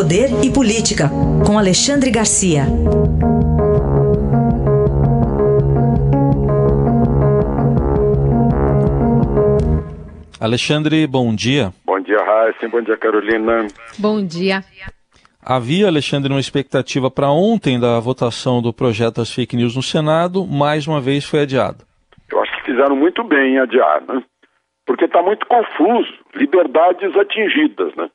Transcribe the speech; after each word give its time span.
Poder 0.00 0.30
e 0.42 0.50
Política, 0.50 1.10
com 1.46 1.58
Alexandre 1.58 2.10
Garcia. 2.10 2.62
Alexandre, 10.40 11.06
bom 11.06 11.34
dia. 11.34 11.70
Bom 11.84 12.00
dia, 12.00 12.16
Raíssa. 12.16 12.66
Bom 12.68 12.80
dia, 12.80 12.96
Carolina. 12.96 13.66
Bom 13.98 14.24
dia. 14.24 14.64
Havia, 15.44 15.88
Alexandre, 15.88 16.32
uma 16.32 16.40
expectativa 16.40 17.10
para 17.10 17.30
ontem 17.30 17.78
da 17.78 18.00
votação 18.00 18.62
do 18.62 18.72
projeto 18.72 19.16
das 19.16 19.30
fake 19.30 19.54
news 19.54 19.76
no 19.76 19.82
Senado, 19.82 20.46
mais 20.46 20.88
uma 20.88 21.02
vez 21.02 21.26
foi 21.26 21.42
adiado. 21.42 21.84
Eu 22.32 22.40
acho 22.40 22.56
que 22.56 22.72
fizeram 22.72 22.96
muito 22.96 23.22
bem 23.22 23.56
em 23.56 23.58
adiar, 23.58 24.00
né? 24.08 24.22
Porque 24.86 25.04
está 25.04 25.20
muito 25.20 25.46
confuso. 25.46 26.10
Liberdades 26.34 27.14
atingidas, 27.18 27.94
né? 27.96 28.08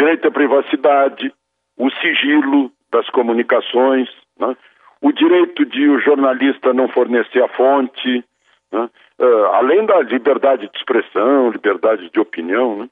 Direito 0.00 0.28
à 0.28 0.30
privacidade, 0.30 1.30
o 1.76 1.90
sigilo 1.90 2.72
das 2.90 3.06
comunicações, 3.10 4.08
né? 4.38 4.56
o 5.02 5.12
direito 5.12 5.66
de 5.66 5.90
o 5.90 6.00
jornalista 6.00 6.72
não 6.72 6.88
fornecer 6.88 7.42
a 7.42 7.48
fonte, 7.48 8.24
né? 8.72 8.88
uh, 9.18 9.44
além 9.52 9.84
da 9.84 10.00
liberdade 10.00 10.70
de 10.72 10.78
expressão, 10.78 11.50
liberdade 11.50 12.08
de 12.08 12.18
opinião. 12.18 12.78
Né? 12.78 12.88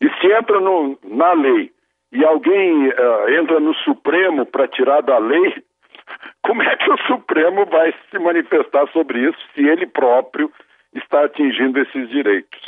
E 0.00 0.08
se 0.20 0.32
entra 0.32 0.60
no, 0.60 0.96
na 1.02 1.32
lei 1.32 1.72
e 2.12 2.24
alguém 2.24 2.90
uh, 2.90 3.28
entra 3.40 3.58
no 3.58 3.74
Supremo 3.74 4.46
para 4.46 4.68
tirar 4.68 5.00
da 5.00 5.18
lei, 5.18 5.64
como 6.46 6.62
é 6.62 6.76
que 6.76 6.92
o 6.92 6.98
Supremo 7.08 7.66
vai 7.66 7.92
se 8.08 8.20
manifestar 8.20 8.86
sobre 8.92 9.18
isso 9.18 9.38
se 9.52 9.66
ele 9.66 9.88
próprio 9.88 10.48
está 10.94 11.24
atingindo 11.24 11.80
esses 11.80 12.08
direitos? 12.08 12.60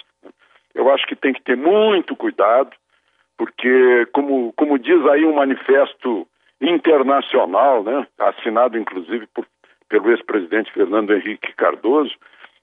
Eu 0.75 0.93
acho 0.93 1.07
que 1.07 1.15
tem 1.15 1.33
que 1.33 1.43
ter 1.43 1.57
muito 1.57 2.17
cuidado, 2.17 2.75
porque, 3.37 4.07
como, 4.13 4.53
como 4.55 4.79
diz 4.79 5.05
aí 5.07 5.25
um 5.25 5.35
manifesto 5.35 6.27
internacional, 6.61 7.83
né, 7.83 8.07
assinado 8.19 8.79
inclusive 8.79 9.27
por, 9.35 9.47
pelo 9.89 10.11
ex-presidente 10.11 10.73
Fernando 10.73 11.13
Henrique 11.13 11.53
Cardoso, 11.55 12.15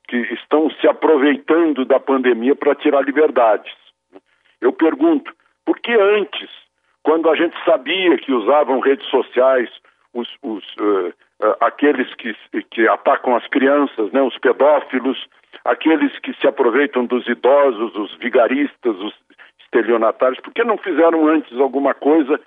que 0.08 0.18
estão 0.34 0.70
se 0.72 0.88
aproveitando 0.88 1.86
da 1.86 2.00
pandemia 2.00 2.56
para 2.56 2.76
tirar 2.76 3.02
liberdades. 3.02 3.72
Eu 4.60 4.74
pergunto, 4.74 5.34
por 5.66 5.80
que 5.80 5.94
antes, 5.94 6.50
quando 7.04 7.30
a 7.30 7.36
gente 7.36 7.56
sabia 7.64 8.18
que 8.18 8.32
usavam 8.32 8.80
redes 8.80 9.08
sociais, 9.08 9.70
os, 10.14 10.28
os 10.42 10.64
uh, 10.78 11.14
uh, 11.42 11.56
aqueles 11.62 12.14
que, 12.16 12.36
que 12.70 12.88
atacam 12.88 13.36
as 13.36 13.48
crianças, 13.48 14.12
né, 14.12 14.22
os 14.22 14.38
pedófilos, 14.38 15.26
aqueles 15.64 16.18
que 16.20 16.34
se 16.36 16.48
aproveitam 16.48 17.06
dos 17.06 17.26
idosos, 17.28 17.96
os 17.96 18.16
vigaristas, 18.16 18.96
os 18.98 19.14
estelionatários, 19.72 20.40
por 20.42 20.54
que 20.54 20.64
não 20.64 20.78
fizeram 20.78 21.28
antes 21.28 21.58
alguma 21.58 21.94
coisa 21.94 22.40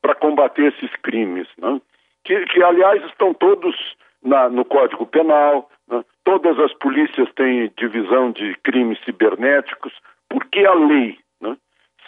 para 0.00 0.14
combater 0.14 0.72
esses 0.72 0.90
crimes? 1.02 1.46
Né? 1.58 1.80
Que, 2.24 2.44
que, 2.46 2.62
aliás, 2.62 3.04
estão 3.04 3.34
todos 3.34 3.76
na, 4.22 4.48
no 4.48 4.64
Código 4.64 5.06
Penal, 5.06 5.70
né? 5.88 6.02
todas 6.24 6.58
as 6.58 6.72
polícias 6.74 7.28
têm 7.34 7.70
divisão 7.76 8.32
de 8.32 8.56
crimes 8.62 8.98
cibernéticos. 9.04 9.92
Por 10.28 10.44
que 10.46 10.64
a 10.64 10.74
lei? 10.74 11.18
Né? 11.40 11.56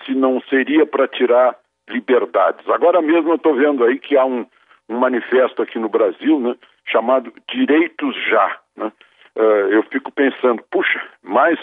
Se 0.04 0.14
não 0.14 0.40
seria 0.48 0.86
para 0.86 1.06
tirar 1.06 1.56
liberdades. 1.88 2.66
Agora 2.68 3.02
mesmo 3.02 3.30
eu 3.30 3.36
estou 3.36 3.54
vendo 3.54 3.84
aí 3.84 3.98
que 3.98 4.16
há 4.16 4.24
um, 4.24 4.46
um 4.88 4.98
manifesto 4.98 5.60
aqui 5.60 5.78
no 5.78 5.88
Brasil 5.88 6.40
né, 6.40 6.56
chamado 6.86 7.32
Direitos 7.50 8.16
Já. 8.28 8.58
Uh, 9.34 9.40
eu 9.70 9.82
fico 9.84 10.12
pensando, 10.12 10.62
puxa, 10.70 11.00
mas 11.22 11.58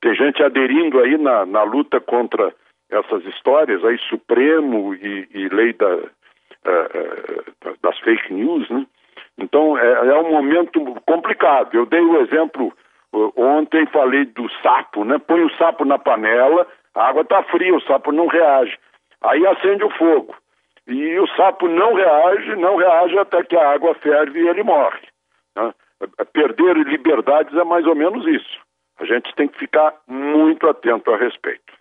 tem 0.00 0.14
gente 0.14 0.42
aderindo 0.42 1.00
aí 1.00 1.16
na, 1.16 1.46
na 1.46 1.62
luta 1.62 2.00
contra 2.00 2.54
essas 2.90 3.24
histórias, 3.24 3.84
aí 3.84 3.98
Supremo 4.08 4.94
e, 4.94 5.28
e 5.32 5.48
lei 5.48 5.72
da, 5.72 5.96
uh, 5.96 7.76
das 7.82 7.98
fake 8.00 8.32
news, 8.32 8.68
né? 8.68 8.86
Então 9.38 9.76
é, 9.78 10.08
é, 10.08 10.18
um 10.18 10.30
momento 10.30 10.80
complicado. 11.06 11.74
Eu 11.74 11.86
dei 11.86 12.00
o 12.00 12.20
exemplo 12.20 12.72
ontem, 13.36 13.86
falei 13.86 14.24
do 14.26 14.48
sapo, 14.62 15.04
né? 15.04 15.18
Põe 15.18 15.42
o 15.42 15.56
sapo 15.56 15.84
na 15.84 15.98
panela, 15.98 16.66
a 16.94 17.08
água 17.08 17.22
está 17.22 17.42
fria, 17.44 17.74
o 17.74 17.82
sapo 17.82 18.12
não 18.12 18.26
reage. 18.26 18.78
Aí 19.22 19.46
acende 19.46 19.82
o 19.84 19.90
fogo. 19.90 20.34
E 20.86 21.18
o 21.18 21.26
sapo 21.28 21.66
não 21.66 21.94
reage, 21.94 22.54
não 22.56 22.76
reage 22.76 23.18
até 23.18 23.42
que 23.42 23.56
a 23.56 23.72
água 23.72 23.94
ferve 23.94 24.40
e 24.40 24.48
ele 24.48 24.62
morre. 24.62 25.00
Né? 25.56 25.72
Perder 26.32 26.76
liberdades 26.76 27.56
é 27.56 27.64
mais 27.64 27.86
ou 27.86 27.94
menos 27.94 28.26
isso. 28.26 28.63
A 28.98 29.04
gente 29.04 29.34
tem 29.34 29.48
que 29.48 29.58
ficar 29.58 29.94
muito 30.06 30.68
atento 30.68 31.10
a 31.10 31.16
respeito. 31.16 31.72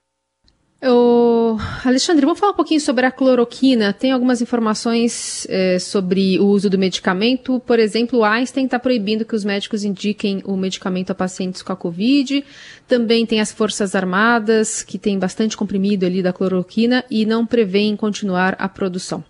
Alexandre, 1.85 2.25
vamos 2.25 2.39
falar 2.39 2.53
um 2.53 2.55
pouquinho 2.55 2.79
sobre 2.79 3.05
a 3.05 3.11
cloroquina. 3.11 3.93
Tem 3.93 4.11
algumas 4.11 4.41
informações 4.41 5.47
é, 5.49 5.77
sobre 5.79 6.39
o 6.39 6.45
uso 6.45 6.69
do 6.69 6.77
medicamento. 6.77 7.59
Por 7.59 7.79
exemplo, 7.79 8.19
o 8.19 8.23
Einstein 8.23 8.65
está 8.65 8.79
proibindo 8.79 9.25
que 9.25 9.35
os 9.35 9.45
médicos 9.45 9.83
indiquem 9.83 10.41
o 10.45 10.55
medicamento 10.55 11.11
a 11.11 11.15
pacientes 11.15 11.61
com 11.61 11.71
a 11.71 11.75
Covid. 11.75 12.43
Também 12.87 13.25
tem 13.25 13.41
as 13.41 13.51
Forças 13.51 13.95
Armadas, 13.95 14.81
que 14.81 14.97
tem 14.97 15.19
bastante 15.19 15.57
comprimido 15.57 16.05
ali 16.05 16.23
da 16.23 16.33
cloroquina 16.33 17.03
e 17.11 17.25
não 17.25 17.45
prevêem 17.45 17.95
continuar 17.95 18.55
a 18.57 18.67
produção. 18.67 19.23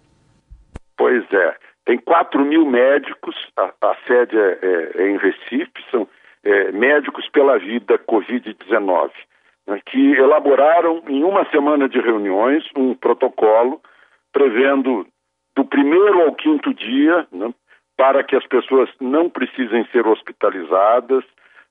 Pois 0.98 1.24
é. 1.32 1.56
Tem 1.86 1.98
4 1.98 2.46
mil 2.46 2.66
médicos, 2.66 3.36
a, 3.58 3.74
a 3.82 3.96
sede 4.08 4.38
é, 4.38 4.60
é, 4.62 4.92
é, 4.96 5.10
em 5.10 5.18
Recife, 5.18 5.72
são 5.92 6.08
é, 6.44 6.72
médicos 6.72 7.28
pela 7.30 7.58
vida 7.58 7.98
Covid-19 8.00 9.12
né, 9.68 9.80
que 9.86 10.14
elaboraram 10.14 11.02
em 11.08 11.24
uma 11.24 11.50
semana 11.50 11.88
de 11.88 12.00
reuniões 12.00 12.64
um 12.76 12.94
protocolo 12.94 13.82
prevendo 14.32 15.06
do 15.56 15.64
primeiro 15.66 16.22
ao 16.22 16.34
quinto 16.34 16.74
dia 16.74 17.28
né, 17.32 17.54
para 17.96 18.24
que 18.24 18.36
as 18.36 18.46
pessoas 18.48 18.90
não 19.00 19.30
precisem 19.30 19.86
ser 19.92 20.08
hospitalizadas, 20.08 21.24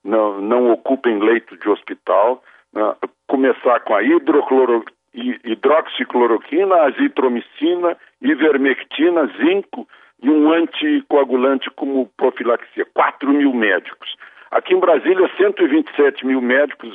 não, 0.05 0.41
não 0.41 0.71
ocupem 0.71 1.19
leito 1.19 1.57
de 1.57 1.69
hospital, 1.69 2.43
né, 2.73 2.95
começar 3.27 3.81
com 3.81 3.95
a 3.95 4.03
hidrocloro, 4.03 4.85
hidroxicloroquina, 5.15 6.75
azitromicina, 6.85 7.97
ivermectina, 8.21 9.27
zinco 9.39 9.87
e 10.23 10.31
um 10.31 10.53
anticoagulante 10.53 11.69
como 11.71 12.09
profilaxia. 12.17 12.87
4 12.95 13.31
mil 13.33 13.53
médicos. 13.53 14.15
Aqui 14.53 14.75
em 14.75 14.81
Brasília, 14.81 15.31
127 15.39 16.27
mil 16.27 16.43
médicos, 16.43 16.95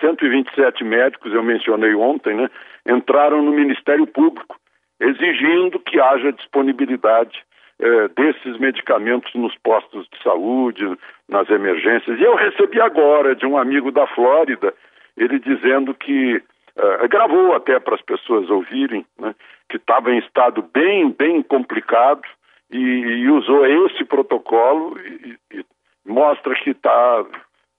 127 0.00 0.82
ah, 0.82 0.84
médicos, 0.84 1.32
eu 1.32 1.40
mencionei 1.40 1.94
ontem, 1.94 2.34
né, 2.34 2.50
entraram 2.84 3.40
no 3.42 3.52
Ministério 3.52 4.08
Público, 4.08 4.56
exigindo 4.98 5.78
que 5.78 6.00
haja 6.00 6.32
disponibilidade 6.32 7.44
eh, 7.78 8.08
desses 8.08 8.58
medicamentos 8.58 9.32
nos 9.34 9.56
postos 9.58 10.08
de 10.08 10.20
saúde, 10.20 10.98
nas 11.28 11.48
emergências. 11.48 12.18
E 12.18 12.24
eu 12.24 12.34
recebi 12.34 12.80
agora 12.80 13.36
de 13.36 13.46
um 13.46 13.56
amigo 13.56 13.92
da 13.92 14.08
Flórida, 14.08 14.74
ele 15.16 15.38
dizendo 15.38 15.94
que 15.94 16.42
eh, 16.76 17.08
gravou 17.08 17.54
até 17.54 17.78
para 17.78 17.94
as 17.94 18.02
pessoas 18.02 18.50
ouvirem, 18.50 19.06
né, 19.16 19.32
que 19.68 19.76
estava 19.76 20.10
em 20.10 20.18
estado 20.18 20.60
bem, 20.74 21.08
bem 21.16 21.40
complicado 21.40 22.22
e, 22.68 22.78
e 22.78 23.30
usou 23.30 23.64
esse 23.64 24.04
protocolo 24.04 24.98
e, 24.98 25.38
e 25.52 25.64
mostra 26.06 26.54
que 26.54 26.70
está 26.70 27.24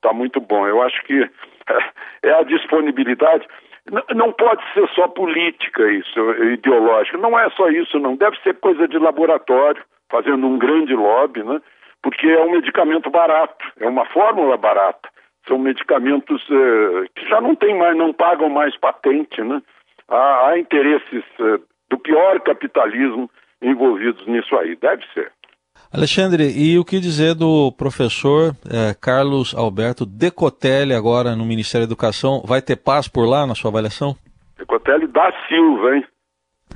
tá 0.02 0.14
muito 0.14 0.40
bom. 0.40 0.68
Eu 0.68 0.82
acho 0.82 1.02
que 1.04 1.30
é 2.24 2.32
a 2.32 2.44
disponibilidade. 2.44 3.48
Não 4.14 4.34
pode 4.34 4.62
ser 4.74 4.88
só 4.90 5.08
política 5.08 5.90
isso, 5.92 6.20
ideológica. 6.44 7.18
Não 7.18 7.40
é 7.40 7.50
só 7.52 7.70
isso, 7.70 7.98
não. 8.00 8.16
Deve 8.16 8.38
ser 8.42 8.56
coisa 8.56 8.88
de 8.88 9.00
laboratório, 9.00 9.82
fazendo 10.10 10.46
um 10.46 10.58
grande 10.58 10.94
lobby, 10.94 11.42
né? 11.44 11.62
Porque 12.02 12.28
é 12.28 12.42
um 12.42 12.52
medicamento 12.52 13.10
barato, 13.10 13.66
é 13.80 13.88
uma 13.88 14.06
fórmula 14.06 14.58
barata. 14.58 15.09
São 15.48 15.58
medicamentos 15.58 16.46
eh, 16.52 17.08
que 17.16 17.28
já 17.30 17.40
não 17.40 17.56
tem 17.56 17.78
mais, 17.78 17.96
não 17.96 18.12
pagam 18.14 18.50
mais 18.50 18.76
patente, 18.78 19.42
né? 19.42 19.62
Há, 20.09 20.50
há 20.50 20.59
interesses 20.59 21.23
eh, 21.40 21.59
do 21.90 21.97
pior 21.97 22.40
capitalismo 22.41 23.30
envolvidos 23.62 24.26
nisso 24.28 24.56
aí. 24.58 24.76
Deve 24.76 25.06
ser. 25.14 25.32
Alexandre, 25.91 26.52
e 26.56 26.78
o 26.78 26.84
que 26.84 27.00
dizer 27.00 27.34
do 27.34 27.72
professor 27.72 28.52
eh, 28.70 28.94
Carlos 29.02 29.56
Alberto 29.56 30.06
Decotelli 30.06 30.94
agora 30.94 31.35
no 31.35 31.46
Ministério 31.46 31.88
da 31.88 31.91
Educação? 31.91 32.44
Vai 32.46 32.62
ter 32.62 32.76
paz 32.76 33.08
por 33.08 33.26
lá 33.26 33.47
na 33.47 33.56
sua 33.56 33.72
avaliação? 33.72 34.16
Decotelli 34.58 35.08
da 35.08 35.32
Silva, 35.47 35.96
hein? 35.96 36.06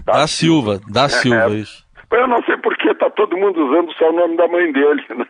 Da, 0.06 0.13
da 0.13 0.27
Silva, 0.27 0.77
Silva, 0.77 0.94
da 0.94 1.09
Silva, 1.09 1.53
é, 1.53 1.59
isso. 1.59 1.86
Eu 2.12 2.27
não 2.27 2.42
sei 2.44 2.57
por 2.57 2.77
que 2.77 2.89
está 2.89 3.09
todo 3.09 3.38
mundo 3.38 3.65
usando 3.65 3.94
só 3.94 4.09
o 4.09 4.13
nome 4.13 4.38
da 4.38 4.48
mãe 4.48 4.71
dele. 4.71 5.04
Né? 5.09 5.25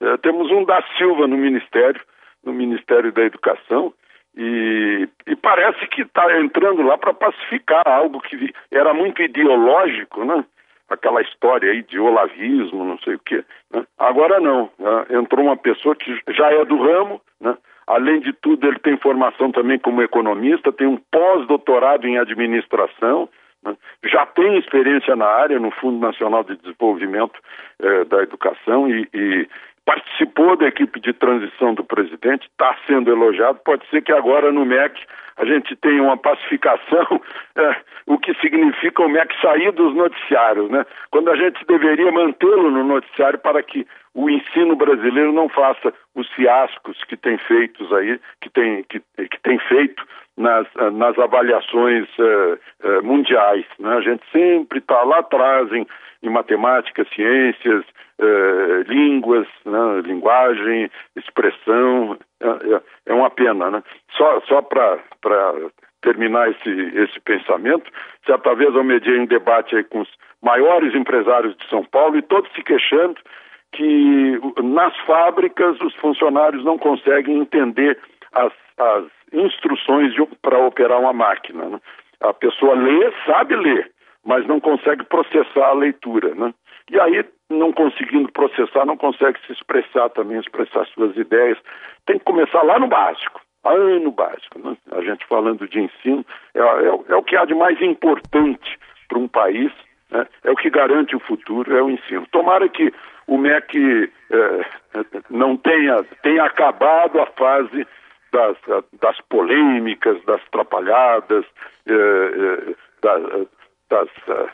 É, 0.00 0.16
temos 0.18 0.50
um 0.50 0.64
da 0.64 0.82
Silva 0.98 1.26
no 1.26 1.36
Ministério, 1.36 2.00
no 2.44 2.52
Ministério 2.52 3.12
da 3.12 3.22
Educação, 3.22 3.94
e, 4.36 5.08
e 5.26 5.36
parece 5.36 5.86
que 5.88 6.02
está 6.02 6.40
entrando 6.40 6.82
lá 6.82 6.98
para 6.98 7.14
pacificar 7.14 7.86
algo 7.86 8.20
que 8.20 8.52
era 8.70 8.92
muito 8.92 9.22
ideológico, 9.22 10.24
né? 10.24 10.44
Aquela 10.88 11.22
história 11.22 11.70
aí 11.70 11.82
de 11.82 11.98
olavismo, 11.98 12.84
não 12.84 12.98
sei 12.98 13.14
o 13.14 13.18
quê. 13.18 13.44
Né? 13.72 13.84
Agora 13.98 14.40
não, 14.40 14.70
né? 14.78 15.06
entrou 15.10 15.46
uma 15.46 15.56
pessoa 15.56 15.94
que 15.94 16.18
já 16.28 16.52
é 16.52 16.64
do 16.64 16.76
ramo, 16.76 17.20
né? 17.40 17.56
além 17.86 18.20
de 18.20 18.32
tudo 18.32 18.66
ele 18.66 18.78
tem 18.78 18.96
formação 18.96 19.50
também 19.50 19.78
como 19.78 20.02
economista, 20.02 20.72
tem 20.72 20.86
um 20.86 20.98
pós-doutorado 21.10 22.06
em 22.06 22.18
administração, 22.18 23.28
né? 23.64 23.76
já 24.04 24.26
tem 24.26 24.58
experiência 24.58 25.16
na 25.16 25.26
área, 25.26 25.58
no 25.58 25.70
Fundo 25.70 25.98
Nacional 25.98 26.44
de 26.44 26.56
Desenvolvimento 26.56 27.38
eh, 27.80 28.04
da 28.04 28.22
Educação 28.22 28.88
e, 28.88 29.08
e, 29.14 29.48
participou 29.84 30.56
da 30.56 30.66
equipe 30.68 31.00
de 31.00 31.12
transição 31.12 31.74
do 31.74 31.84
presidente, 31.84 32.46
está 32.46 32.76
sendo 32.86 33.10
elogiado. 33.10 33.60
Pode 33.64 33.86
ser 33.88 34.02
que 34.02 34.12
agora 34.12 34.52
no 34.52 34.64
MEC 34.64 35.00
a 35.36 35.44
gente 35.44 35.74
tenha 35.76 36.02
uma 36.02 36.16
pacificação, 36.16 37.20
é, 37.56 37.76
o 38.06 38.18
que 38.18 38.34
significa 38.34 39.02
o 39.02 39.08
MEC 39.08 39.34
sair 39.40 39.72
dos 39.72 39.94
noticiários, 39.94 40.70
né? 40.70 40.84
Quando 41.10 41.30
a 41.30 41.36
gente 41.36 41.64
deveria 41.66 42.12
mantê-lo 42.12 42.70
no 42.70 42.84
noticiário 42.84 43.38
para 43.38 43.62
que 43.62 43.86
o 44.14 44.28
ensino 44.28 44.76
brasileiro 44.76 45.32
não 45.32 45.48
faça 45.48 45.92
os 46.14 46.28
fiascos 46.32 47.02
que 47.04 47.16
tem 47.16 47.38
feitos 47.38 47.92
aí, 47.92 48.20
que 48.40 48.50
tem, 48.50 48.84
que, 48.84 49.00
que 49.00 49.40
tem 49.42 49.58
feito 49.58 50.04
nas, 50.36 50.66
nas 50.92 51.18
avaliações 51.18 52.06
uh, 52.18 52.58
uh, 52.84 53.02
mundiais. 53.02 53.64
Né? 53.78 53.94
A 53.94 54.00
gente 54.00 54.22
sempre 54.30 54.78
está 54.78 55.02
lá 55.02 55.20
atrás 55.20 55.72
em, 55.72 55.86
em 56.22 56.30
matemática, 56.30 57.06
ciências, 57.14 57.84
uh, 58.20 58.82
línguas, 58.86 59.46
né? 59.64 60.00
linguagem, 60.04 60.90
expressão. 61.16 62.18
É, 62.40 62.48
é, 62.48 62.80
é, 63.06 63.14
uma 63.14 63.30
pena. 63.30 63.70
Né? 63.70 63.82
Só, 64.16 64.40
só 64.42 64.62
para 64.62 64.98
terminar 66.00 66.50
esse, 66.50 66.70
esse 66.70 67.20
pensamento, 67.20 67.90
certa 68.26 68.54
vez 68.54 68.74
eu 68.74 68.84
mediei 68.84 69.18
um 69.18 69.26
debate 69.26 69.76
aí 69.76 69.84
com 69.84 70.00
os 70.00 70.08
maiores 70.42 70.94
empresários 70.94 71.56
de 71.56 71.68
São 71.68 71.84
Paulo 71.84 72.16
e 72.16 72.22
todos 72.22 72.52
se 72.52 72.62
queixando 72.62 73.16
que 73.72 74.38
nas 74.62 74.96
fábricas 75.06 75.80
os 75.80 75.94
funcionários 75.96 76.64
não 76.64 76.76
conseguem 76.76 77.38
entender 77.38 77.98
as, 78.32 78.52
as 78.78 79.04
instruções 79.32 80.14
para 80.42 80.58
operar 80.58 81.00
uma 81.00 81.12
máquina. 81.12 81.64
Né? 81.64 81.80
A 82.20 82.34
pessoa 82.34 82.74
lê, 82.74 83.12
sabe 83.26 83.56
ler, 83.56 83.91
mas 84.24 84.46
não 84.46 84.60
consegue 84.60 85.04
processar 85.04 85.68
a 85.68 85.74
leitura. 85.74 86.34
Né? 86.34 86.54
E 86.90 86.98
aí, 86.98 87.24
não 87.50 87.72
conseguindo 87.72 88.30
processar, 88.32 88.84
não 88.86 88.96
consegue 88.96 89.38
se 89.46 89.52
expressar 89.52 90.08
também, 90.10 90.38
expressar 90.38 90.86
suas 90.86 91.16
ideias. 91.16 91.58
Tem 92.06 92.18
que 92.18 92.24
começar 92.24 92.62
lá 92.62 92.78
no 92.78 92.86
básico, 92.86 93.40
lá 93.64 93.76
no 93.76 94.10
básico. 94.10 94.58
Né? 94.58 94.76
A 94.92 95.00
gente 95.02 95.26
falando 95.26 95.68
de 95.68 95.80
ensino, 95.80 96.24
é, 96.54 96.60
é, 96.60 97.12
é 97.12 97.16
o 97.16 97.22
que 97.22 97.36
há 97.36 97.44
de 97.44 97.54
mais 97.54 97.80
importante 97.80 98.78
para 99.08 99.18
um 99.18 99.28
país, 99.28 99.72
né? 100.10 100.26
é 100.44 100.50
o 100.50 100.56
que 100.56 100.70
garante 100.70 101.14
o 101.14 101.20
futuro, 101.20 101.76
é 101.76 101.82
o 101.82 101.90
ensino. 101.90 102.26
Tomara 102.30 102.68
que 102.68 102.92
o 103.26 103.36
MEC 103.36 104.10
é, 104.30 104.66
não 105.30 105.56
tenha, 105.56 106.02
tenha 106.22 106.44
acabado 106.44 107.20
a 107.20 107.26
fase 107.26 107.86
das, 108.32 108.56
das 109.00 109.20
polêmicas, 109.28 110.22
das 110.24 110.42
trapalhadas, 110.50 111.44
é, 111.86 111.92
é, 111.92 113.46
das, 113.92 114.08
das, 114.26 114.50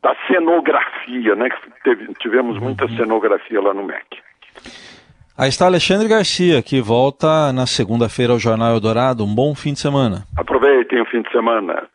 da 0.00 0.16
cenografia, 0.28 1.34
né? 1.34 1.48
Teve, 1.82 2.14
tivemos 2.20 2.58
muita 2.58 2.84
uhum. 2.84 2.96
cenografia 2.96 3.60
lá 3.60 3.74
no 3.74 3.82
MEC. 3.82 4.06
Aí 5.36 5.48
está 5.48 5.66
Alexandre 5.66 6.06
Garcia, 6.06 6.62
que 6.62 6.80
volta 6.80 7.52
na 7.52 7.66
segunda-feira 7.66 8.32
ao 8.32 8.38
Jornal 8.38 8.74
Eldorado. 8.74 9.24
Um 9.24 9.34
bom 9.34 9.54
fim 9.54 9.72
de 9.72 9.80
semana. 9.80 10.24
Aproveitem 10.36 11.00
o 11.00 11.06
fim 11.06 11.22
de 11.22 11.30
semana. 11.32 11.88